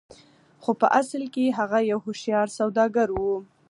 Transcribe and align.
خو 0.63 0.71
په 0.81 0.87
اصل 1.01 1.23
کې 1.33 1.55
هغه 1.59 1.79
يو 1.91 1.97
هوښيار 2.05 2.47
سوداګر 2.59 3.07
و. 3.13 3.19